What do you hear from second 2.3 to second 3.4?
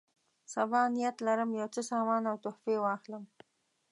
او تحفې واخلم.